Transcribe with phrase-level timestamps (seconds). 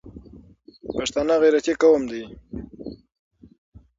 [0.97, 2.23] پښتانه غیرتي قوم دي